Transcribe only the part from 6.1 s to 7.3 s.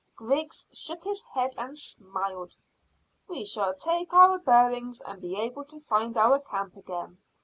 our camp again.